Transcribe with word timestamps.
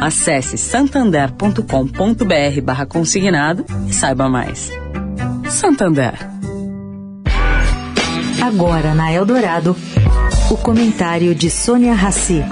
Acesse 0.00 0.56
santander.com.br 0.56 2.60
barra 2.62 2.86
consignado 2.86 3.64
e 3.88 3.92
saiba 3.92 4.28
mais. 4.28 4.70
Santander. 5.50 6.14
Agora 8.40 8.94
na 8.94 9.12
Eldorado, 9.12 9.76
o 10.50 10.56
comentário 10.56 11.34
de 11.34 11.50
Sônia 11.50 11.94
Rassi. 11.94 12.44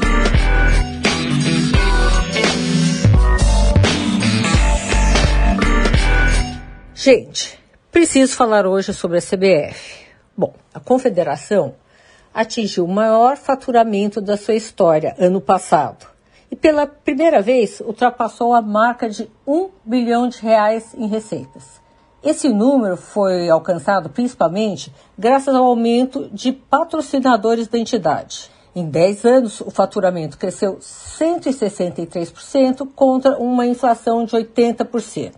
Gente, 6.95 7.59
preciso 7.93 8.35
falar 8.35 8.67
hoje 8.67 8.93
sobre 8.93 9.19
a 9.19 9.23
CBF. 9.23 10.07
Bom, 10.37 10.53
a 10.75 10.81
confederação 10.81 11.77
atingiu 12.35 12.85
o 12.85 12.93
maior 12.93 13.37
faturamento 13.37 14.21
da 14.21 14.37
sua 14.37 14.55
história 14.55 15.15
ano 15.19 15.41
passado 15.41 16.16
e 16.51 16.57
pela 16.57 16.87
primeira 16.87 17.43
vez 17.43 17.81
ultrapassou 17.81 18.55
a 18.55 18.63
marca 18.63 19.09
de 19.09 19.31
1 19.47 19.71
bilhão 19.85 20.29
de 20.29 20.41
reais 20.41 20.93
em 20.95 21.07
receitas. 21.07 21.81
Esse 22.23 22.49
número 22.49 22.97
foi 22.97 23.49
alcançado 23.49 24.11
principalmente 24.11 24.93
graças 25.17 25.55
ao 25.55 25.65
aumento 25.65 26.29
de 26.33 26.53
patrocinadores 26.53 27.69
da 27.69 27.79
entidade. 27.79 28.51
Em 28.75 28.91
10 28.91 29.25
anos, 29.25 29.61
o 29.61 29.71
faturamento 29.71 30.37
cresceu 30.37 30.79
163% 30.79 32.89
contra 32.95 33.39
uma 33.39 33.65
inflação 33.67 34.25
de 34.25 34.37
80%. 34.37 35.33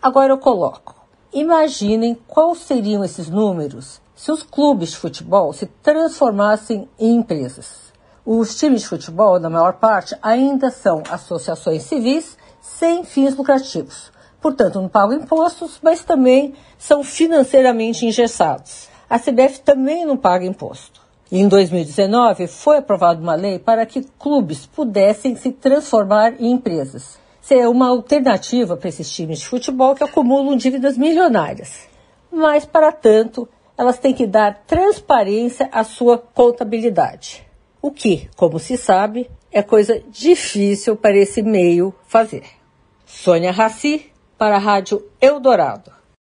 Agora 0.00 0.32
eu 0.32 0.38
coloco. 0.38 0.96
Imaginem 1.32 2.18
quais 2.26 2.58
seriam 2.58 3.04
esses 3.04 3.28
números 3.28 4.00
se 4.14 4.32
os 4.32 4.42
clubes 4.42 4.90
de 4.90 4.96
futebol 4.96 5.52
se 5.52 5.66
transformassem 5.66 6.88
em 6.98 7.16
empresas. 7.16 7.92
Os 8.24 8.54
times 8.54 8.82
de 8.82 8.88
futebol, 8.88 9.40
na 9.40 9.50
maior 9.50 9.72
parte, 9.72 10.14
ainda 10.22 10.70
são 10.70 11.02
associações 11.10 11.82
civis 11.82 12.38
sem 12.60 13.02
fins 13.02 13.36
lucrativos. 13.36 14.12
Portanto, 14.40 14.80
não 14.80 14.88
pagam 14.88 15.16
impostos, 15.16 15.80
mas 15.82 16.04
também 16.04 16.54
são 16.78 17.02
financeiramente 17.02 18.06
engessados. 18.06 18.88
A 19.10 19.18
CBF 19.18 19.62
também 19.62 20.06
não 20.06 20.16
paga 20.16 20.46
imposto. 20.46 21.00
Em 21.32 21.48
2019 21.48 22.46
foi 22.46 22.78
aprovada 22.78 23.20
uma 23.20 23.34
lei 23.34 23.58
para 23.58 23.84
que 23.84 24.06
clubes 24.20 24.66
pudessem 24.66 25.34
se 25.34 25.50
transformar 25.50 26.40
em 26.40 26.52
empresas. 26.52 27.18
Ser 27.40 27.68
uma 27.68 27.88
alternativa 27.88 28.76
para 28.76 28.88
esses 28.88 29.12
times 29.12 29.40
de 29.40 29.48
futebol 29.48 29.96
que 29.96 30.04
acumulam 30.04 30.56
dívidas 30.56 30.96
milionárias. 30.96 31.88
Mas, 32.30 32.64
para 32.64 32.92
tanto, 32.92 33.48
elas 33.76 33.98
têm 33.98 34.14
que 34.14 34.28
dar 34.28 34.62
transparência 34.64 35.68
à 35.72 35.82
sua 35.82 36.18
contabilidade 36.18 37.50
o 37.82 37.90
que, 37.90 38.30
como 38.36 38.60
se 38.60 38.76
sabe, 38.76 39.28
é 39.50 39.60
coisa 39.60 40.00
difícil 40.08 40.96
para 40.96 41.18
esse 41.18 41.42
meio 41.42 41.92
fazer. 42.06 42.44
Sônia 43.04 43.50
Raci, 43.50 44.10
para 44.38 44.56
a 44.56 44.58
Rádio 44.58 45.04
Eldorado. 45.20 46.01